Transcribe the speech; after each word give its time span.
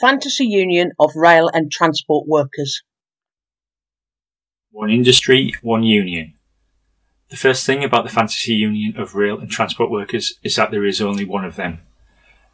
Fantasy 0.00 0.46
Union 0.46 0.92
of 0.98 1.12
Rail 1.14 1.50
and 1.52 1.70
Transport 1.70 2.26
Workers. 2.26 2.82
One 4.70 4.90
industry, 4.90 5.54
one 5.62 5.84
union. 5.84 6.34
The 7.30 7.36
first 7.36 7.64
thing 7.64 7.84
about 7.84 8.04
the 8.04 8.10
Fantasy 8.10 8.54
Union 8.54 8.96
of 8.96 9.14
Rail 9.14 9.38
and 9.38 9.50
Transport 9.50 9.90
Workers 9.90 10.38
is 10.42 10.56
that 10.56 10.70
there 10.70 10.84
is 10.84 11.00
only 11.00 11.24
one 11.24 11.44
of 11.44 11.56
them. 11.56 11.80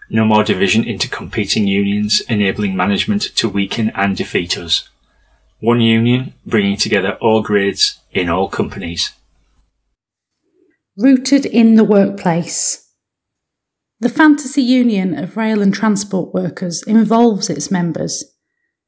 No 0.08 0.24
more 0.24 0.44
division 0.44 0.84
into 0.84 1.08
competing 1.08 1.66
unions, 1.66 2.20
enabling 2.22 2.76
management 2.76 3.22
to 3.36 3.48
weaken 3.48 3.90
and 3.94 4.16
defeat 4.16 4.58
us. 4.58 4.88
One 5.60 5.80
union, 5.80 6.34
bringing 6.44 6.76
together 6.76 7.12
all 7.20 7.42
grades 7.42 8.00
in 8.12 8.28
all 8.28 8.48
companies. 8.48 9.12
Rooted 10.96 11.46
in 11.46 11.76
the 11.76 11.84
workplace. 11.84 12.89
The 14.02 14.08
Fantasy 14.08 14.62
Union 14.62 15.12
of 15.14 15.36
Rail 15.36 15.60
and 15.60 15.74
Transport 15.74 16.32
Workers 16.32 16.82
involves 16.84 17.50
its 17.50 17.70
members. 17.70 18.24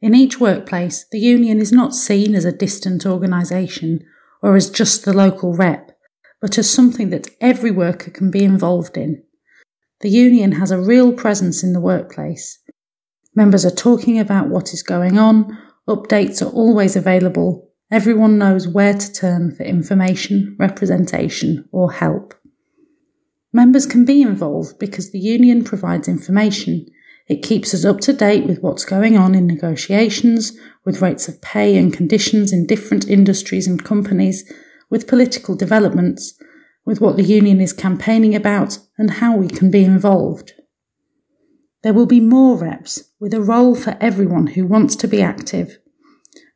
In 0.00 0.14
each 0.14 0.40
workplace, 0.40 1.04
the 1.12 1.18
union 1.18 1.60
is 1.60 1.70
not 1.70 1.94
seen 1.94 2.34
as 2.34 2.46
a 2.46 2.50
distant 2.50 3.04
organisation 3.04 4.00
or 4.42 4.56
as 4.56 4.70
just 4.70 5.04
the 5.04 5.12
local 5.12 5.54
rep, 5.54 5.90
but 6.40 6.56
as 6.56 6.70
something 6.70 7.10
that 7.10 7.28
every 7.42 7.70
worker 7.70 8.10
can 8.10 8.30
be 8.30 8.42
involved 8.42 8.96
in. 8.96 9.22
The 10.00 10.08
union 10.08 10.52
has 10.52 10.70
a 10.70 10.80
real 10.80 11.12
presence 11.12 11.62
in 11.62 11.74
the 11.74 11.80
workplace. 11.80 12.58
Members 13.34 13.66
are 13.66 13.70
talking 13.70 14.18
about 14.18 14.48
what 14.48 14.72
is 14.72 14.82
going 14.82 15.18
on, 15.18 15.58
updates 15.86 16.40
are 16.40 16.50
always 16.50 16.96
available, 16.96 17.70
everyone 17.90 18.38
knows 18.38 18.66
where 18.66 18.94
to 18.94 19.12
turn 19.12 19.54
for 19.54 19.62
information, 19.62 20.56
representation, 20.58 21.68
or 21.70 21.92
help. 21.92 22.32
Members 23.52 23.84
can 23.84 24.04
be 24.04 24.22
involved 24.22 24.78
because 24.78 25.10
the 25.10 25.18
union 25.18 25.62
provides 25.62 26.08
information. 26.08 26.86
It 27.28 27.42
keeps 27.42 27.74
us 27.74 27.84
up 27.84 28.00
to 28.00 28.12
date 28.12 28.46
with 28.46 28.62
what's 28.62 28.84
going 28.84 29.16
on 29.16 29.34
in 29.34 29.46
negotiations, 29.46 30.52
with 30.84 31.02
rates 31.02 31.28
of 31.28 31.42
pay 31.42 31.76
and 31.76 31.92
conditions 31.92 32.52
in 32.52 32.66
different 32.66 33.08
industries 33.08 33.66
and 33.66 33.84
companies, 33.84 34.50
with 34.88 35.06
political 35.06 35.54
developments, 35.54 36.34
with 36.84 37.00
what 37.00 37.16
the 37.16 37.22
union 37.22 37.60
is 37.60 37.72
campaigning 37.72 38.34
about, 38.34 38.78
and 38.96 39.12
how 39.12 39.36
we 39.36 39.48
can 39.48 39.70
be 39.70 39.84
involved. 39.84 40.54
There 41.82 41.94
will 41.94 42.06
be 42.06 42.20
more 42.20 42.56
reps, 42.56 43.10
with 43.20 43.34
a 43.34 43.40
role 43.40 43.74
for 43.74 43.96
everyone 44.00 44.48
who 44.48 44.66
wants 44.66 44.96
to 44.96 45.08
be 45.08 45.20
active. 45.20 45.78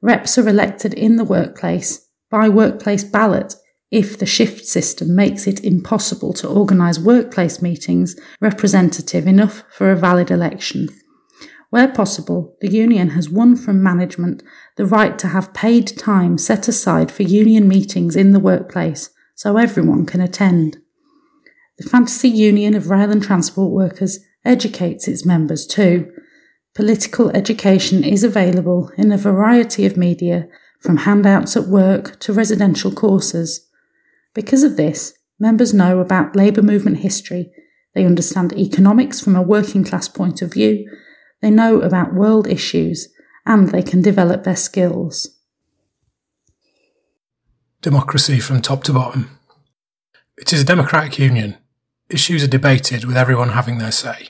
Reps 0.01 0.39
are 0.39 0.49
elected 0.49 0.95
in 0.95 1.17
the 1.17 1.25
workplace 1.25 2.09
by 2.31 2.49
workplace 2.49 3.05
ballot 3.05 3.55
if 3.91 4.19
the 4.19 4.27
shift 4.27 4.67
system 4.67 5.15
makes 5.15 5.47
it 5.47 5.65
impossible 5.65 6.33
to 6.33 6.49
organise 6.49 6.99
workplace 6.99 7.63
meetings 7.63 8.17
representative 8.41 9.27
enough 9.27 9.63
for 9.71 9.91
a 9.91 9.97
valid 9.97 10.31
election. 10.31 10.89
Where 11.71 11.89
possible, 11.89 12.57
the 12.61 12.71
union 12.71 13.11
has 13.11 13.29
won 13.29 13.57
from 13.57 13.83
management 13.83 14.43
the 14.77 14.87
right 14.87 15.19
to 15.19 15.29
have 15.29 15.55
paid 15.55 15.87
time 15.87 16.39
set 16.39 16.69
aside 16.69 17.11
for 17.11 17.23
union 17.23 17.69
meetings 17.69 18.17
in 18.17 18.33
the 18.33 18.41
workplace 18.41 19.11
so 19.35 19.57
everyone 19.57 20.07
can 20.07 20.21
attend. 20.21 20.79
The 21.79 21.89
Fantasy 21.89 22.29
Union 22.29 22.75
of 22.75 22.89
Rail 22.89 23.11
and 23.11 23.23
Transport 23.23 23.71
Workers 23.73 24.21
educates 24.45 25.07
its 25.09 25.27
members 25.27 25.67
too. 25.67 26.11
Political 26.75 27.31
education 27.31 28.03
is 28.03 28.25
available 28.25 28.91
in 28.97 29.13
a 29.13 29.19
variety 29.19 29.85
of 29.85 29.97
media, 29.97 30.49
from 30.81 30.99
handouts 30.99 31.57
at 31.57 31.67
work 31.67 32.19
to 32.21 32.33
residential 32.33 32.93
courses. 32.93 33.69
Because 34.37 34.63
of 34.63 34.77
this, 34.77 35.15
members 35.41 35.73
know 35.73 35.99
about 35.99 36.37
labour 36.37 36.61
movement 36.61 36.99
history, 36.99 37.51
they 37.95 38.05
understand 38.05 38.53
economics 38.53 39.19
from 39.19 39.35
a 39.35 39.41
working 39.41 39.83
class 39.83 40.09
point 40.09 40.43
of 40.43 40.53
view, 40.53 40.87
they 41.41 41.51
know 41.51 41.81
about 41.81 42.13
world 42.13 42.47
issues, 42.47 43.09
and 43.47 43.71
they 43.71 43.83
can 43.83 44.03
develop 44.03 44.45
their 44.45 44.55
skills. 44.55 45.39
Democracy 47.81 48.39
from 48.39 48.61
top 48.61 48.85
to 48.85 48.93
bottom. 48.93 49.31
It 50.37 50.53
is 50.53 50.61
a 50.61 50.67
democratic 50.67 51.19
union. 51.19 51.57
Issues 52.11 52.45
are 52.45 52.49
debated 52.49 53.07
with 53.07 53.17
everyone 53.17 53.51
having 53.51 53.79
their 53.79 53.91
say. 53.91 54.29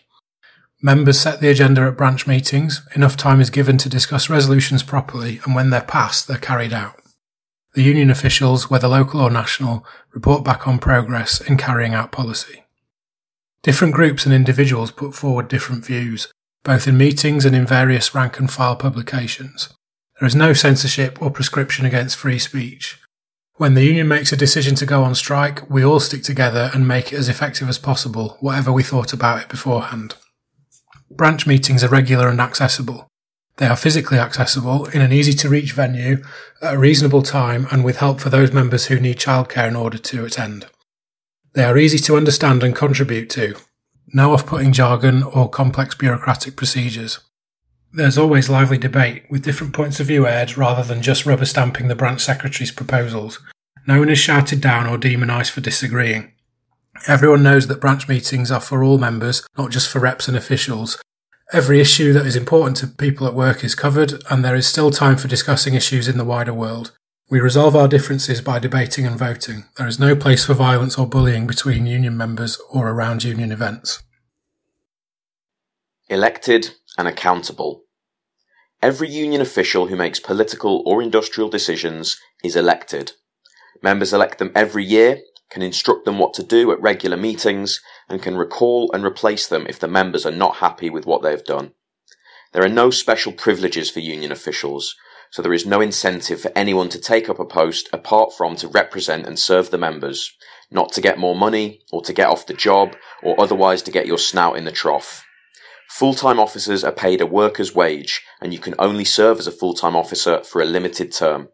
Members 0.80 1.18
set 1.18 1.40
the 1.40 1.48
agenda 1.48 1.82
at 1.82 1.96
branch 1.96 2.28
meetings, 2.28 2.86
enough 2.94 3.16
time 3.16 3.40
is 3.40 3.50
given 3.50 3.76
to 3.78 3.88
discuss 3.88 4.30
resolutions 4.30 4.84
properly, 4.84 5.40
and 5.44 5.56
when 5.56 5.70
they're 5.70 5.80
passed, 5.80 6.28
they're 6.28 6.38
carried 6.38 6.72
out. 6.72 7.00
The 7.76 7.82
union 7.82 8.08
officials, 8.08 8.70
whether 8.70 8.88
local 8.88 9.20
or 9.20 9.30
national, 9.30 9.84
report 10.14 10.42
back 10.42 10.66
on 10.66 10.78
progress 10.78 11.42
in 11.42 11.58
carrying 11.58 11.92
out 11.92 12.10
policy. 12.10 12.64
Different 13.62 13.92
groups 13.92 14.24
and 14.24 14.34
individuals 14.34 14.90
put 14.90 15.14
forward 15.14 15.48
different 15.48 15.84
views, 15.84 16.32
both 16.64 16.88
in 16.88 16.96
meetings 16.96 17.44
and 17.44 17.54
in 17.54 17.66
various 17.66 18.14
rank 18.14 18.38
and 18.38 18.50
file 18.50 18.76
publications. 18.76 19.68
There 20.18 20.26
is 20.26 20.34
no 20.34 20.54
censorship 20.54 21.20
or 21.20 21.30
prescription 21.30 21.84
against 21.84 22.16
free 22.16 22.38
speech. 22.38 22.98
When 23.56 23.74
the 23.74 23.84
union 23.84 24.08
makes 24.08 24.32
a 24.32 24.38
decision 24.38 24.74
to 24.76 24.86
go 24.86 25.04
on 25.04 25.14
strike, 25.14 25.68
we 25.68 25.84
all 25.84 26.00
stick 26.00 26.22
together 26.22 26.70
and 26.72 26.88
make 26.88 27.12
it 27.12 27.18
as 27.18 27.28
effective 27.28 27.68
as 27.68 27.76
possible, 27.76 28.38
whatever 28.40 28.72
we 28.72 28.84
thought 28.84 29.12
about 29.12 29.42
it 29.42 29.50
beforehand. 29.50 30.14
Branch 31.10 31.46
meetings 31.46 31.84
are 31.84 31.88
regular 31.88 32.28
and 32.28 32.40
accessible. 32.40 33.06
They 33.56 33.66
are 33.66 33.76
physically 33.76 34.18
accessible 34.18 34.86
in 34.86 35.00
an 35.00 35.12
easy 35.12 35.32
to 35.34 35.48
reach 35.48 35.72
venue 35.72 36.22
at 36.60 36.74
a 36.74 36.78
reasonable 36.78 37.22
time 37.22 37.66
and 37.70 37.84
with 37.84 37.98
help 37.98 38.20
for 38.20 38.28
those 38.28 38.52
members 38.52 38.86
who 38.86 39.00
need 39.00 39.18
childcare 39.18 39.68
in 39.68 39.76
order 39.76 39.98
to 39.98 40.24
attend. 40.26 40.66
They 41.54 41.64
are 41.64 41.78
easy 41.78 41.98
to 42.00 42.16
understand 42.16 42.62
and 42.62 42.76
contribute 42.76 43.30
to. 43.30 43.56
No 44.12 44.34
off 44.34 44.44
putting 44.44 44.72
jargon 44.72 45.22
or 45.22 45.48
complex 45.48 45.94
bureaucratic 45.94 46.54
procedures. 46.54 47.20
There's 47.92 48.18
always 48.18 48.50
lively 48.50 48.76
debate, 48.76 49.24
with 49.30 49.42
different 49.42 49.72
points 49.72 50.00
of 50.00 50.08
view 50.08 50.26
aired 50.26 50.58
rather 50.58 50.82
than 50.82 51.00
just 51.00 51.24
rubber 51.24 51.46
stamping 51.46 51.88
the 51.88 51.94
branch 51.94 52.20
secretary's 52.22 52.70
proposals. 52.70 53.40
No 53.86 54.00
one 54.00 54.10
is 54.10 54.18
shouted 54.18 54.60
down 54.60 54.86
or 54.86 54.98
demonised 54.98 55.50
for 55.50 55.62
disagreeing. 55.62 56.32
Everyone 57.06 57.42
knows 57.42 57.68
that 57.68 57.80
branch 57.80 58.06
meetings 58.06 58.50
are 58.50 58.60
for 58.60 58.84
all 58.84 58.98
members, 58.98 59.46
not 59.56 59.70
just 59.70 59.88
for 59.88 59.98
reps 59.98 60.28
and 60.28 60.36
officials, 60.36 60.98
Every 61.52 61.80
issue 61.80 62.12
that 62.12 62.26
is 62.26 62.34
important 62.34 62.76
to 62.78 62.88
people 62.88 63.24
at 63.26 63.34
work 63.34 63.62
is 63.62 63.76
covered, 63.76 64.14
and 64.28 64.44
there 64.44 64.56
is 64.56 64.66
still 64.66 64.90
time 64.90 65.16
for 65.16 65.28
discussing 65.28 65.74
issues 65.74 66.08
in 66.08 66.18
the 66.18 66.24
wider 66.24 66.52
world. 66.52 66.90
We 67.30 67.38
resolve 67.38 67.76
our 67.76 67.86
differences 67.86 68.40
by 68.40 68.58
debating 68.58 69.06
and 69.06 69.16
voting. 69.16 69.64
There 69.76 69.86
is 69.86 70.00
no 70.00 70.16
place 70.16 70.44
for 70.44 70.54
violence 70.54 70.98
or 70.98 71.06
bullying 71.06 71.46
between 71.46 71.86
union 71.86 72.16
members 72.16 72.60
or 72.70 72.88
around 72.88 73.22
union 73.22 73.52
events. 73.52 74.02
Elected 76.08 76.70
and 76.98 77.06
accountable. 77.06 77.84
Every 78.82 79.08
union 79.08 79.40
official 79.40 79.86
who 79.86 79.96
makes 79.96 80.18
political 80.18 80.82
or 80.84 81.00
industrial 81.00 81.48
decisions 81.48 82.20
is 82.42 82.56
elected. 82.56 83.12
Members 83.82 84.12
elect 84.12 84.38
them 84.38 84.50
every 84.54 84.84
year 84.84 85.20
can 85.50 85.62
instruct 85.62 86.04
them 86.04 86.18
what 86.18 86.34
to 86.34 86.42
do 86.42 86.70
at 86.72 86.80
regular 86.80 87.16
meetings, 87.16 87.80
and 88.08 88.22
can 88.22 88.36
recall 88.36 88.90
and 88.92 89.04
replace 89.04 89.46
them 89.46 89.66
if 89.68 89.78
the 89.78 89.88
members 89.88 90.26
are 90.26 90.32
not 90.32 90.56
happy 90.56 90.90
with 90.90 91.06
what 91.06 91.22
they 91.22 91.30
have 91.30 91.44
done. 91.44 91.72
There 92.52 92.64
are 92.64 92.68
no 92.68 92.90
special 92.90 93.32
privileges 93.32 93.90
for 93.90 94.00
union 94.00 94.32
officials, 94.32 94.94
so 95.30 95.42
there 95.42 95.52
is 95.52 95.66
no 95.66 95.80
incentive 95.80 96.40
for 96.40 96.52
anyone 96.54 96.88
to 96.90 97.00
take 97.00 97.28
up 97.28 97.38
a 97.38 97.44
post 97.44 97.88
apart 97.92 98.32
from 98.32 98.56
to 98.56 98.68
represent 98.68 99.26
and 99.26 99.38
serve 99.38 99.70
the 99.70 99.78
members, 99.78 100.32
not 100.70 100.92
to 100.92 101.00
get 101.00 101.18
more 101.18 101.36
money, 101.36 101.82
or 101.92 102.02
to 102.02 102.12
get 102.12 102.28
off 102.28 102.46
the 102.46 102.54
job, 102.54 102.96
or 103.22 103.40
otherwise 103.40 103.82
to 103.82 103.90
get 103.90 104.06
your 104.06 104.18
snout 104.18 104.56
in 104.56 104.64
the 104.64 104.72
trough. 104.72 105.24
Full-time 105.88 106.40
officers 106.40 106.82
are 106.82 106.92
paid 106.92 107.20
a 107.20 107.26
worker's 107.26 107.74
wage, 107.74 108.22
and 108.40 108.52
you 108.52 108.58
can 108.58 108.74
only 108.78 109.04
serve 109.04 109.38
as 109.38 109.46
a 109.46 109.52
full-time 109.52 109.94
officer 109.94 110.42
for 110.42 110.60
a 110.60 110.64
limited 110.64 111.12
term 111.12 111.48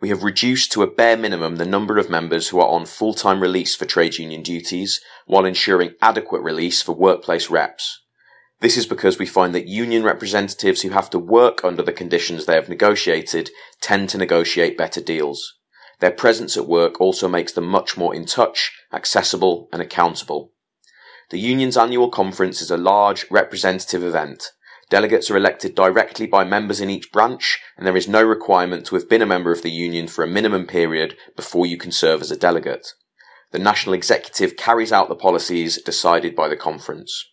we 0.00 0.10
have 0.10 0.22
reduced 0.22 0.72
to 0.72 0.82
a 0.82 0.90
bare 0.90 1.16
minimum 1.16 1.56
the 1.56 1.64
number 1.64 1.98
of 1.98 2.10
members 2.10 2.48
who 2.48 2.60
are 2.60 2.68
on 2.68 2.84
full-time 2.84 3.40
release 3.40 3.74
for 3.74 3.86
trade 3.86 4.16
union 4.16 4.42
duties 4.42 5.00
while 5.26 5.44
ensuring 5.44 5.94
adequate 6.02 6.42
release 6.42 6.82
for 6.82 6.94
workplace 6.94 7.48
reps. 7.48 8.02
This 8.60 8.76
is 8.76 8.86
because 8.86 9.18
we 9.18 9.26
find 9.26 9.54
that 9.54 9.68
union 9.68 10.02
representatives 10.02 10.82
who 10.82 10.90
have 10.90 11.10
to 11.10 11.18
work 11.18 11.64
under 11.64 11.82
the 11.82 11.92
conditions 11.92 12.44
they 12.44 12.54
have 12.54 12.68
negotiated 12.68 13.50
tend 13.80 14.08
to 14.10 14.18
negotiate 14.18 14.78
better 14.78 15.00
deals. 15.00 15.54
Their 16.00 16.10
presence 16.10 16.56
at 16.56 16.66
work 16.66 17.00
also 17.00 17.26
makes 17.28 17.52
them 17.52 17.66
much 17.66 17.96
more 17.96 18.14
in 18.14 18.26
touch, 18.26 18.72
accessible 18.92 19.68
and 19.72 19.80
accountable. 19.80 20.52
The 21.30 21.38
union's 21.38 21.76
annual 21.76 22.10
conference 22.10 22.60
is 22.60 22.70
a 22.70 22.76
large 22.76 23.26
representative 23.30 24.02
event 24.02 24.50
Delegates 24.88 25.30
are 25.30 25.36
elected 25.36 25.74
directly 25.74 26.26
by 26.26 26.44
members 26.44 26.80
in 26.80 26.90
each 26.90 27.10
branch, 27.10 27.58
and 27.76 27.84
there 27.84 27.96
is 27.96 28.06
no 28.06 28.22
requirement 28.22 28.86
to 28.86 28.94
have 28.94 29.08
been 29.08 29.22
a 29.22 29.26
member 29.26 29.50
of 29.50 29.62
the 29.62 29.70
union 29.70 30.06
for 30.06 30.22
a 30.22 30.28
minimum 30.28 30.66
period 30.66 31.16
before 31.34 31.66
you 31.66 31.76
can 31.76 31.90
serve 31.90 32.20
as 32.20 32.30
a 32.30 32.36
delegate. 32.36 32.86
The 33.50 33.58
national 33.58 33.94
executive 33.94 34.56
carries 34.56 34.92
out 34.92 35.08
the 35.08 35.16
policies 35.16 35.82
decided 35.82 36.36
by 36.36 36.48
the 36.48 36.56
conference. 36.56 37.24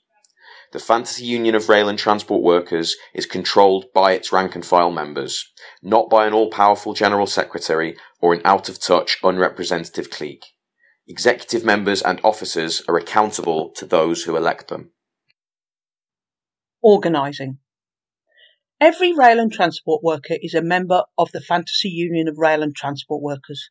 The 0.72 0.80
Fantasy 0.80 1.26
Union 1.26 1.54
of 1.54 1.70
Rail 1.70 1.88
and 1.88 2.00
Transport 2.00 2.42
Workers 2.42 2.96
is 3.14 3.28
controlled 3.28 3.86
by 3.94 4.14
its 4.14 4.32
rank 4.32 4.56
and 4.56 4.66
file 4.66 4.90
members, 4.90 5.46
not 5.84 6.10
by 6.10 6.26
an 6.26 6.34
all-powerful 6.34 6.96
general 6.96 7.28
secretary 7.28 7.96
or 8.20 8.34
an 8.34 8.42
out-of-touch, 8.44 9.20
unrepresentative 9.22 10.10
clique. 10.10 10.46
Executive 11.08 11.64
members 11.64 12.02
and 12.02 12.20
officers 12.24 12.82
are 12.88 12.98
accountable 12.98 13.70
to 13.76 13.86
those 13.86 14.24
who 14.24 14.36
elect 14.36 14.70
them. 14.70 14.93
Organising. 16.86 17.60
Every 18.82 19.14
rail 19.14 19.40
and 19.40 19.50
transport 19.50 20.04
worker 20.04 20.36
is 20.42 20.54
a 20.54 20.62
member 20.62 21.04
of 21.18 21.32
the 21.32 21.40
Fantasy 21.40 21.88
Union 21.88 22.28
of 22.28 22.38
Rail 22.38 22.62
and 22.62 22.76
Transport 22.76 23.24
Workers. 23.24 23.70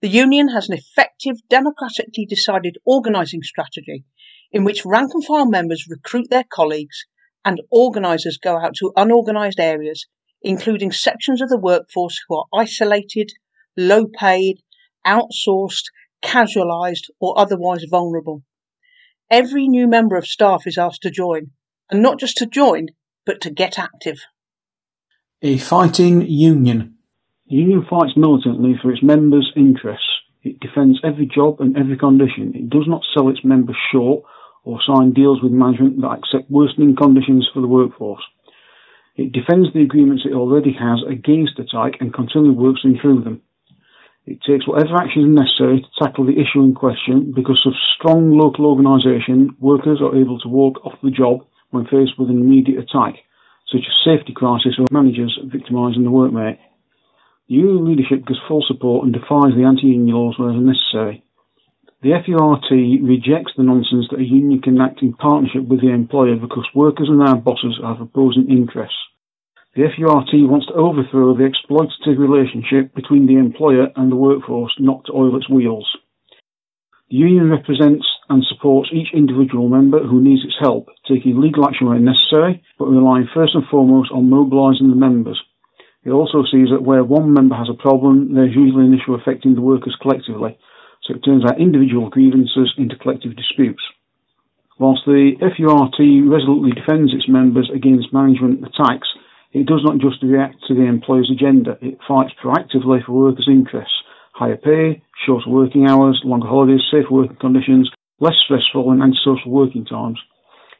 The 0.00 0.08
union 0.08 0.48
has 0.48 0.66
an 0.66 0.78
effective, 0.78 1.36
democratically 1.50 2.24
decided 2.24 2.78
organising 2.86 3.42
strategy 3.42 4.06
in 4.50 4.64
which 4.64 4.86
rank 4.86 5.10
and 5.12 5.22
file 5.22 5.44
members 5.44 5.88
recruit 5.90 6.30
their 6.30 6.44
colleagues 6.50 7.04
and 7.44 7.60
organisers 7.70 8.38
go 8.38 8.56
out 8.56 8.76
to 8.76 8.94
unorganised 8.96 9.60
areas, 9.60 10.06
including 10.40 10.92
sections 10.92 11.42
of 11.42 11.50
the 11.50 11.58
workforce 11.58 12.18
who 12.26 12.36
are 12.38 12.46
isolated, 12.54 13.30
low 13.76 14.06
paid, 14.06 14.62
outsourced, 15.06 15.90
casualised, 16.22 17.10
or 17.20 17.38
otherwise 17.38 17.84
vulnerable. 17.90 18.42
Every 19.30 19.68
new 19.68 19.86
member 19.86 20.16
of 20.16 20.26
staff 20.26 20.66
is 20.66 20.78
asked 20.78 21.02
to 21.02 21.10
join, 21.10 21.50
and 21.90 22.02
not 22.02 22.18
just 22.18 22.36
to 22.38 22.46
join, 22.46 22.88
but 23.24 23.40
to 23.42 23.50
get 23.50 23.78
active. 23.78 24.18
A 25.42 25.58
fighting 25.58 26.22
union. 26.22 26.96
The 27.48 27.56
union 27.56 27.86
fights 27.88 28.16
militantly 28.16 28.74
for 28.80 28.90
its 28.90 29.02
members' 29.02 29.52
interests. 29.56 30.06
It 30.42 30.60
defends 30.60 30.98
every 31.04 31.26
job 31.26 31.60
and 31.60 31.76
every 31.76 31.98
condition. 31.98 32.52
It 32.54 32.70
does 32.70 32.86
not 32.86 33.02
sell 33.14 33.28
its 33.28 33.44
members 33.44 33.76
short 33.92 34.24
or 34.64 34.80
sign 34.86 35.12
deals 35.12 35.42
with 35.42 35.52
management 35.52 36.00
that 36.00 36.18
accept 36.18 36.50
worsening 36.50 36.96
conditions 36.96 37.48
for 37.52 37.60
the 37.60 37.68
workforce. 37.68 38.22
It 39.14 39.32
defends 39.32 39.72
the 39.72 39.82
agreements 39.82 40.24
it 40.26 40.34
already 40.34 40.72
has 40.78 41.00
against 41.08 41.58
attack 41.58 42.00
and 42.00 42.12
continually 42.12 42.54
works 42.54 42.82
to 42.82 42.88
improve 42.88 43.24
them. 43.24 43.42
It 44.26 44.42
takes 44.42 44.66
whatever 44.66 44.96
action 44.96 45.22
is 45.22 45.34
necessary 45.34 45.80
to 45.80 46.04
tackle 46.04 46.26
the 46.26 46.34
issue 46.34 46.62
in 46.62 46.74
question. 46.74 47.32
Because 47.34 47.62
of 47.64 47.72
strong 47.96 48.36
local 48.36 48.66
organisation, 48.66 49.56
workers 49.60 50.00
are 50.02 50.16
able 50.16 50.38
to 50.40 50.48
walk 50.48 50.84
off 50.84 50.98
the 51.02 51.10
job 51.10 51.46
when 51.70 51.84
faced 51.84 52.18
with 52.18 52.30
an 52.30 52.40
immediate 52.40 52.78
attack, 52.78 53.14
such 53.66 53.82
as 53.86 54.04
safety 54.04 54.32
crisis 54.32 54.78
or 54.78 54.86
managers 54.90 55.38
victimising 55.44 56.04
the 56.04 56.10
workmate. 56.10 56.58
The 57.48 57.54
union 57.54 57.86
leadership 57.86 58.26
gives 58.26 58.40
full 58.48 58.64
support 58.66 59.04
and 59.04 59.12
defies 59.12 59.54
the 59.54 59.64
anti-union 59.64 60.14
laws 60.14 60.38
wherever 60.38 60.58
necessary. 60.58 61.22
The 62.02 62.12
FURT 62.22 62.70
rejects 63.02 63.52
the 63.56 63.62
nonsense 63.62 64.06
that 64.10 64.20
a 64.20 64.24
union 64.24 64.60
can 64.60 64.80
act 64.80 65.02
in 65.02 65.14
partnership 65.14 65.66
with 65.66 65.80
the 65.80 65.90
employer 65.90 66.36
because 66.36 66.66
workers 66.74 67.08
and 67.08 67.20
their 67.20 67.36
bosses 67.36 67.80
have 67.82 68.00
opposing 68.00 68.50
interests. 68.50 68.98
The 69.74 69.88
FURT 69.90 70.30
wants 70.48 70.66
to 70.66 70.74
overthrow 70.74 71.34
the 71.34 71.48
exploitative 71.48 72.18
relationship 72.18 72.94
between 72.94 73.26
the 73.26 73.36
employer 73.36 73.88
and 73.96 74.12
the 74.12 74.16
workforce, 74.16 74.74
not 74.78 75.04
to 75.06 75.12
oil 75.12 75.36
its 75.36 75.48
wheels. 75.48 75.88
The 77.10 77.16
union 77.16 77.50
represents 77.50 78.06
and 78.28 78.44
supports 78.44 78.90
each 78.92 79.14
individual 79.14 79.68
member 79.68 80.02
who 80.02 80.20
needs 80.20 80.44
its 80.44 80.56
help, 80.60 80.88
taking 81.08 81.40
legal 81.40 81.66
action 81.66 81.86
where 81.88 81.98
necessary, 81.98 82.62
but 82.78 82.86
relying 82.86 83.28
first 83.32 83.54
and 83.54 83.64
foremost 83.70 84.10
on 84.10 84.30
mobilising 84.30 84.90
the 84.90 84.96
members. 84.96 85.40
It 86.04 86.10
also 86.10 86.42
sees 86.44 86.70
that 86.70 86.82
where 86.82 87.04
one 87.04 87.32
member 87.32 87.56
has 87.56 87.68
a 87.70 87.82
problem, 87.82 88.34
there's 88.34 88.54
usually 88.54 88.86
an 88.86 88.94
issue 88.94 89.14
affecting 89.14 89.54
the 89.54 89.60
workers 89.60 89.96
collectively, 90.00 90.58
so 91.02 91.14
it 91.14 91.24
turns 91.24 91.44
our 91.44 91.58
individual 91.58 92.10
grievances 92.10 92.74
into 92.78 92.96
collective 92.96 93.36
disputes. 93.36 93.82
Whilst 94.78 95.02
the 95.06 95.34
FURT 95.40 95.98
resolutely 96.28 96.72
defends 96.72 97.14
its 97.14 97.28
members 97.28 97.70
against 97.74 98.12
management 98.12 98.66
attacks, 98.66 99.08
it 99.52 99.66
does 99.66 99.82
not 99.82 99.98
just 99.98 100.22
react 100.22 100.56
to 100.68 100.74
the 100.74 100.84
employer's 100.84 101.30
agenda, 101.30 101.78
it 101.80 101.98
fights 102.06 102.34
proactively 102.42 103.04
for 103.04 103.12
workers' 103.12 103.48
interests 103.48 104.02
higher 104.36 104.56
pay, 104.56 105.02
shorter 105.24 105.48
working 105.48 105.88
hours, 105.88 106.20
longer 106.24 106.46
holidays, 106.46 106.82
safer 106.90 107.10
working 107.10 107.36
conditions, 107.36 107.90
less 108.20 108.34
stressful 108.44 108.90
and 108.90 109.02
antisocial 109.02 109.50
working 109.50 109.84
times. 109.84 110.18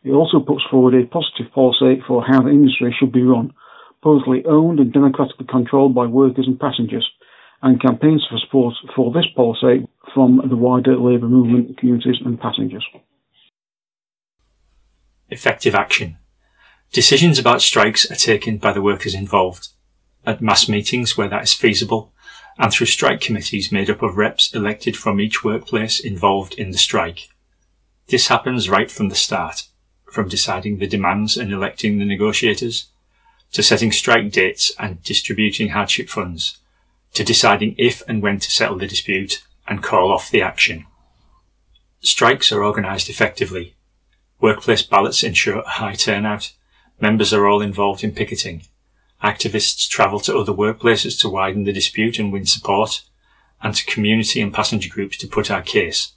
It 0.05 0.13
also 0.13 0.41
puts 0.41 0.63
forward 0.71 0.95
a 0.95 1.07
positive 1.07 1.53
policy 1.53 2.03
for 2.07 2.25
how 2.25 2.43
the 2.43 2.51
industry 2.51 2.95
should 2.99 3.13
be 3.13 3.23
run, 3.23 3.53
publicly 4.03 4.45
owned 4.47 4.79
and 4.79 4.93
democratically 4.93 5.47
controlled 5.49 5.95
by 5.95 6.07
workers 6.07 6.47
and 6.47 6.59
passengers, 6.59 7.09
and 7.63 7.83
campaigns 7.83 8.25
for 8.31 8.39
support 8.39 8.75
for 8.95 9.13
this 9.13 9.27
policy 9.35 9.87
from 10.15 10.41
the 10.49 10.57
wider 10.57 10.97
labour 10.97 11.29
movement, 11.29 11.77
communities 11.79 12.17
and 12.25 12.41
passengers. 12.41 12.87
Effective 15.29 15.75
action. 15.75 16.19
Decisions 16.93 17.39
about 17.39 17.63
strikes 17.63 18.09
are 18.11 18.17
taken 18.17 18.59
by 18.59 18.73
the 18.73 18.83
workers 18.83 19.15
involved, 19.15 19.69
at 20.25 20.41
mass 20.41 20.69
meetings 20.69 21.17
where 21.17 21.29
that 21.29 21.43
is 21.43 21.53
feasible, 21.53 22.13
and 22.59 22.73
through 22.73 22.87
strike 22.87 23.21
committees 23.21 23.71
made 23.71 23.91
up 23.91 24.03
of 24.03 24.17
reps 24.17 24.55
elected 24.55 24.97
from 24.97 25.21
each 25.21 25.45
workplace 25.45 26.01
involved 26.01 26.55
in 26.55 26.71
the 26.71 26.79
strike. 26.79 27.29
This 28.09 28.29
happens 28.29 28.71
right 28.71 28.91
from 28.91 29.09
the 29.09 29.15
start, 29.15 29.65
from 30.11 30.29
deciding 30.29 30.79
the 30.79 30.87
demands 30.87 31.37
and 31.37 31.53
electing 31.53 31.99
the 31.99 32.05
negotiators, 32.05 32.87
to 33.53 33.63
setting 33.63 33.93
strike 33.93 34.31
dates 34.33 34.73
and 34.79 35.03
distributing 35.03 35.71
hardship 35.71 36.09
funds, 36.09 36.59
to 37.15 37.25
deciding 37.25 37.75
if 37.79 38.03
and 38.09 38.23
when 38.23 38.39
to 38.39 38.51
settle 38.51 38.79
the 38.79 38.87
dispute 38.87 39.45
and 39.67 39.83
call 39.83 40.13
off 40.13 40.31
the 40.31 40.43
action. 40.43 40.87
Strikes 42.01 42.53
are 42.53 42.65
organised 42.65 43.11
effectively. 43.11 43.75
Workplace 44.41 44.83
ballots 44.83 45.23
ensure 45.23 45.61
a 45.61 45.69
high 45.69 45.95
turnout. 45.95 46.53
Members 47.01 47.33
are 47.33 47.47
all 47.47 47.61
involved 47.61 48.05
in 48.05 48.13
picketing. 48.13 48.63
Activists 49.23 49.89
travel 49.89 50.21
to 50.21 50.37
other 50.37 50.53
workplaces 50.53 51.21
to 51.21 51.29
widen 51.29 51.65
the 51.65 51.73
dispute 51.73 52.19
and 52.19 52.33
win 52.33 52.47
support, 52.47 53.03
and 53.63 53.75
to 53.75 53.85
community 53.87 54.41
and 54.41 54.53
passenger 54.53 54.89
groups 54.89 55.17
to 55.19 55.27
put 55.27 55.51
our 55.51 55.63
case. 55.63 56.13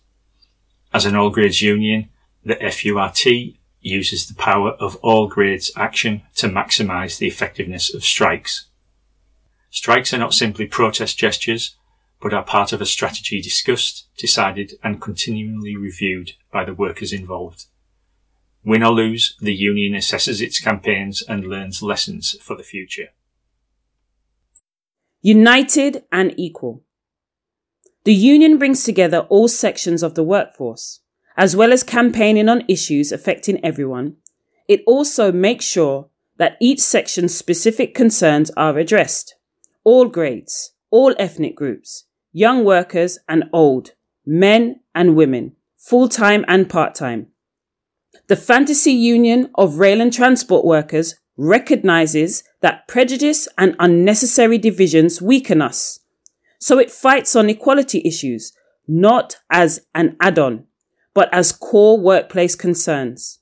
As 0.94 1.06
an 1.06 1.16
all 1.16 1.30
grades 1.30 1.62
union, 1.62 2.10
the 2.44 2.56
FURT 2.56 3.56
uses 3.82 4.28
the 4.28 4.36
power 4.36 4.72
of 4.72 4.98
all 4.98 5.28
grades 5.28 5.72
action 5.76 6.24
to 6.36 6.48
maximise 6.48 7.18
the 7.18 7.28
effectiveness 7.28 7.94
of 7.94 8.04
strikes. 8.04 8.66
Strikes 9.70 10.14
are 10.14 10.18
not 10.18 10.34
simply 10.34 10.66
protest 10.66 11.18
gestures, 11.18 11.76
but 12.22 12.34
are 12.34 12.44
part 12.44 12.74
of 12.74 12.82
a 12.82 12.86
strategy 12.86 13.42
discussed, 13.42 14.08
decided 14.18 14.74
and 14.84 15.02
continually 15.02 15.76
reviewed 15.76 16.34
by 16.52 16.66
the 16.66 16.74
workers 16.74 17.14
involved. 17.14 17.66
Win 18.64 18.84
or 18.84 18.92
lose, 18.92 19.36
the 19.40 19.54
union 19.54 19.94
assesses 19.94 20.42
its 20.42 20.60
campaigns 20.60 21.22
and 21.22 21.46
learns 21.46 21.82
lessons 21.82 22.36
for 22.42 22.56
the 22.56 22.64
future. 22.64 23.10
United 25.22 26.04
and 26.12 26.34
equal. 26.38 26.84
The 28.04 28.14
union 28.14 28.58
brings 28.58 28.84
together 28.84 29.20
all 29.30 29.48
sections 29.48 30.04
of 30.04 30.16
the 30.16 30.24
workforce, 30.24 31.02
as 31.38 31.56
well 31.56 31.72
as 31.72 31.84
campaigning 31.84 32.50
on 32.50 32.64
issues 32.68 33.12
affecting 33.12 33.64
everyone. 33.64 34.18
It 34.68 34.84
also 34.86 35.32
makes 35.32 35.66
sure 35.66 36.10
that 36.38 36.58
each 36.62 36.80
section's 36.80 37.36
specific 37.36 37.94
concerns 37.94 38.50
are 38.52 38.78
addressed. 38.78 39.36
All 39.84 40.06
grades, 40.06 40.74
all 40.90 41.16
ethnic 41.20 41.56
groups, 41.56 42.06
young 42.32 42.64
workers 42.64 43.20
and 43.28 43.46
old, 43.52 43.92
men 44.26 44.82
and 44.96 45.16
women, 45.16 45.56
full 45.78 46.08
time 46.08 46.46
and 46.48 46.70
part 46.70 46.96
time. 46.96 47.28
The 48.30 48.36
Fantasy 48.36 48.92
Union 48.92 49.50
of 49.56 49.80
Rail 49.80 50.00
and 50.00 50.14
Transport 50.14 50.64
Workers 50.64 51.16
recognizes 51.36 52.44
that 52.62 52.88
prejudice 52.88 53.48
and 53.58 53.76
unnecessary 53.80 54.60
divisions 54.60 55.20
weaken 55.20 55.64
us. 55.64 56.02
So 56.60 56.78
it 56.78 56.92
fights 56.92 57.36
on 57.36 57.50
equality 57.50 58.04
issues, 58.06 58.54
not 58.88 59.38
as 59.50 59.82
an 59.96 60.16
add-on, 60.22 60.66
but 61.16 61.34
as 61.34 61.52
core 61.52 62.00
workplace 62.00 62.54
concerns. 62.54 63.40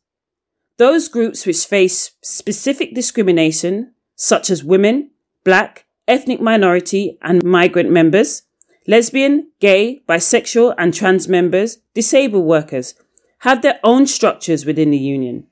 Those 0.78 1.10
groups 1.10 1.46
which 1.46 1.66
face 1.66 2.12
specific 2.24 2.96
discrimination, 2.96 3.94
such 4.16 4.50
as 4.50 4.64
women, 4.64 5.12
black, 5.44 5.86
ethnic 6.08 6.40
minority 6.40 7.18
and 7.22 7.44
migrant 7.44 7.92
members, 7.92 8.44
lesbian, 8.88 9.52
gay, 9.60 10.02
bisexual 10.08 10.76
and 10.78 10.94
trans 10.94 11.28
members, 11.28 11.80
disabled 11.94 12.46
workers, 12.46 12.94
have 13.40 13.62
their 13.62 13.80
own 13.84 14.08
structures 14.08 14.66
within 14.66 14.92
the 14.92 14.98
union. 14.98 15.48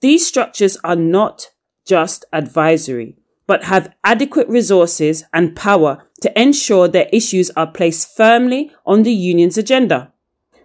These 0.00 0.26
structures 0.26 0.76
are 0.84 0.96
not 0.96 1.50
just 1.86 2.24
advisory, 2.32 3.16
but 3.46 3.64
have 3.64 3.94
adequate 4.04 4.48
resources 4.48 5.24
and 5.32 5.56
power 5.56 6.08
to 6.20 6.40
ensure 6.40 6.88
their 6.88 7.08
issues 7.12 7.50
are 7.50 7.70
placed 7.70 8.16
firmly 8.16 8.72
on 8.84 9.02
the 9.02 9.12
union's 9.12 9.56
agenda. 9.56 10.12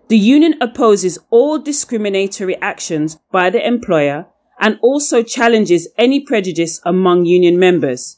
The 0.07 0.17
union 0.17 0.55
opposes 0.61 1.19
all 1.29 1.59
discriminatory 1.59 2.59
actions 2.61 3.17
by 3.31 3.49
the 3.49 3.65
employer 3.65 4.25
and 4.59 4.77
also 4.81 5.23
challenges 5.23 5.87
any 5.97 6.19
prejudice 6.19 6.81
among 6.85 7.25
union 7.25 7.57
members. 7.57 8.17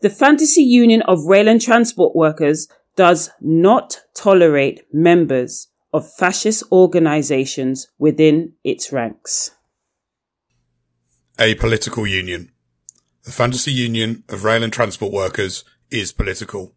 The 0.00 0.10
Fantasy 0.10 0.62
Union 0.62 1.02
of 1.02 1.26
Rail 1.26 1.48
and 1.48 1.60
Transport 1.60 2.14
Workers 2.14 2.68
does 2.96 3.30
not 3.40 4.00
tolerate 4.14 4.82
members 4.92 5.68
of 5.92 6.10
fascist 6.12 6.62
organizations 6.70 7.88
within 7.98 8.52
its 8.64 8.92
ranks. 8.92 9.50
A 11.38 11.54
political 11.54 12.06
union. 12.06 12.52
The 13.24 13.30
Fantasy 13.32 13.72
Union 13.72 14.24
of 14.28 14.44
Rail 14.44 14.62
and 14.62 14.72
Transport 14.72 15.12
Workers 15.12 15.64
is 15.90 16.12
political. 16.12 16.74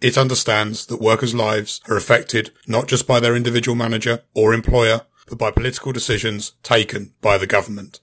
It 0.00 0.18
understands 0.18 0.86
that 0.86 1.00
workers' 1.00 1.34
lives 1.34 1.80
are 1.88 1.96
affected 1.96 2.52
not 2.66 2.86
just 2.86 3.06
by 3.06 3.18
their 3.18 3.34
individual 3.34 3.74
manager 3.74 4.22
or 4.34 4.54
employer, 4.54 5.02
but 5.28 5.38
by 5.38 5.50
political 5.50 5.92
decisions 5.92 6.52
taken 6.62 7.14
by 7.20 7.38
the 7.38 7.46
government. 7.46 8.00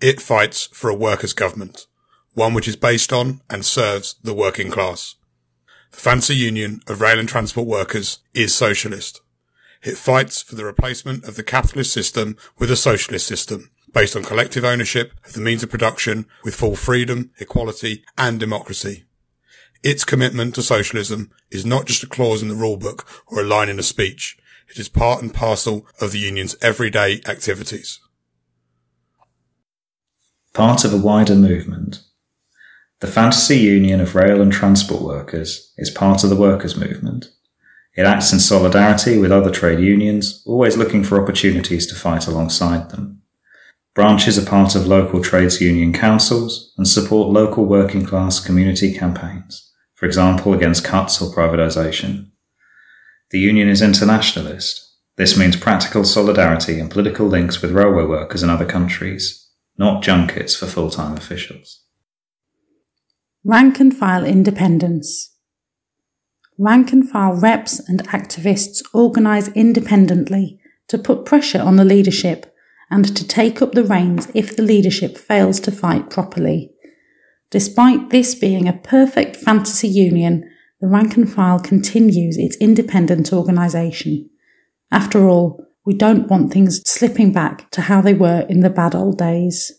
It 0.00 0.20
fights 0.20 0.66
for 0.72 0.90
a 0.90 0.94
workers' 0.94 1.32
government, 1.32 1.86
one 2.34 2.54
which 2.54 2.68
is 2.68 2.76
based 2.76 3.12
on 3.12 3.42
and 3.50 3.64
serves 3.64 4.16
the 4.22 4.34
working 4.34 4.70
class. 4.70 5.16
The 5.92 5.98
Fantasy 5.98 6.36
Union 6.36 6.80
of 6.86 7.00
Rail 7.00 7.18
and 7.18 7.28
Transport 7.28 7.66
Workers 7.66 8.18
is 8.32 8.54
socialist. 8.54 9.20
It 9.82 9.96
fights 9.96 10.42
for 10.42 10.54
the 10.54 10.64
replacement 10.64 11.24
of 11.24 11.36
the 11.36 11.42
capitalist 11.42 11.92
system 11.92 12.36
with 12.58 12.70
a 12.70 12.76
socialist 12.76 13.26
system 13.26 13.70
based 13.92 14.16
on 14.16 14.22
collective 14.22 14.64
ownership 14.64 15.12
of 15.26 15.32
the 15.32 15.40
means 15.40 15.62
of 15.62 15.70
production 15.70 16.26
with 16.44 16.54
full 16.54 16.76
freedom, 16.76 17.30
equality 17.38 18.04
and 18.16 18.38
democracy. 18.38 19.04
Its 19.82 20.04
commitment 20.04 20.54
to 20.54 20.62
socialism 20.62 21.30
is 21.50 21.66
not 21.66 21.86
just 21.86 22.04
a 22.04 22.06
clause 22.06 22.42
in 22.42 22.48
the 22.48 22.54
rulebook 22.54 23.04
or 23.26 23.40
a 23.40 23.44
line 23.46 23.68
in 23.68 23.78
a 23.78 23.82
speech. 23.82 24.38
It 24.68 24.78
is 24.78 24.88
part 24.88 25.20
and 25.20 25.34
parcel 25.34 25.86
of 26.00 26.12
the 26.12 26.20
union's 26.20 26.56
everyday 26.62 27.20
activities 27.26 27.98
part 30.52 30.84
of 30.84 30.92
a 30.92 30.98
wider 30.98 31.34
movement. 31.34 32.02
The 33.00 33.06
Fantasy 33.06 33.58
Union 33.58 34.00
of 34.00 34.14
Rail 34.14 34.40
and 34.40 34.52
Transport 34.52 35.02
Workers 35.02 35.72
is 35.76 35.90
part 35.90 36.22
of 36.22 36.30
the 36.30 36.36
workers' 36.36 36.76
movement. 36.76 37.30
It 37.94 38.06
acts 38.06 38.32
in 38.32 38.40
solidarity 38.40 39.18
with 39.18 39.32
other 39.32 39.50
trade 39.50 39.80
unions, 39.80 40.42
always 40.46 40.76
looking 40.76 41.04
for 41.04 41.20
opportunities 41.22 41.86
to 41.88 41.94
fight 41.94 42.26
alongside 42.26 42.90
them. 42.90 43.22
Branches 43.94 44.38
are 44.38 44.48
part 44.48 44.74
of 44.74 44.86
local 44.86 45.22
trades 45.22 45.60
union 45.60 45.92
councils 45.92 46.72
and 46.78 46.88
support 46.88 47.28
local 47.28 47.66
working 47.66 48.06
class 48.06 48.40
community 48.40 48.94
campaigns, 48.94 49.70
for 49.94 50.06
example 50.06 50.54
against 50.54 50.84
cuts 50.84 51.20
or 51.20 51.30
privatisation. 51.34 52.30
The 53.30 53.38
union 53.38 53.68
is 53.68 53.82
internationalist. 53.82 54.88
This 55.16 55.36
means 55.36 55.56
practical 55.56 56.04
solidarity 56.04 56.80
and 56.80 56.90
political 56.90 57.26
links 57.26 57.60
with 57.60 57.72
railway 57.72 58.04
workers 58.04 58.42
in 58.42 58.48
other 58.48 58.64
countries, 58.64 59.50
not 59.76 60.02
junkets 60.02 60.56
for 60.56 60.66
full 60.66 60.88
time 60.88 61.18
officials. 61.18 61.82
Rank 63.44 63.78
and 63.78 63.94
file 63.94 64.24
independence. 64.24 65.31
Rank 66.58 66.92
and 66.92 67.08
file 67.08 67.34
reps 67.34 67.80
and 67.88 68.06
activists 68.08 68.82
organise 68.92 69.48
independently 69.48 70.60
to 70.88 70.98
put 70.98 71.24
pressure 71.24 71.60
on 71.60 71.76
the 71.76 71.84
leadership 71.84 72.54
and 72.90 73.16
to 73.16 73.26
take 73.26 73.62
up 73.62 73.72
the 73.72 73.84
reins 73.84 74.28
if 74.34 74.54
the 74.54 74.62
leadership 74.62 75.16
fails 75.16 75.58
to 75.60 75.72
fight 75.72 76.10
properly. 76.10 76.70
Despite 77.50 78.10
this 78.10 78.34
being 78.34 78.68
a 78.68 78.74
perfect 78.74 79.36
fantasy 79.36 79.88
union, 79.88 80.48
the 80.80 80.88
rank 80.88 81.16
and 81.16 81.30
file 81.32 81.58
continues 81.58 82.36
its 82.36 82.56
independent 82.56 83.32
organisation. 83.32 84.28
After 84.90 85.28
all, 85.28 85.64
we 85.86 85.94
don't 85.94 86.28
want 86.28 86.52
things 86.52 86.82
slipping 86.86 87.32
back 87.32 87.70
to 87.70 87.80
how 87.80 88.02
they 88.02 88.14
were 88.14 88.46
in 88.48 88.60
the 88.60 88.70
bad 88.70 88.94
old 88.94 89.16
days. 89.16 89.72